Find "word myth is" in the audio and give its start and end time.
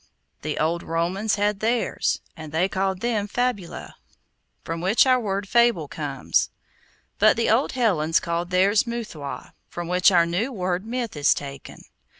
10.51-11.35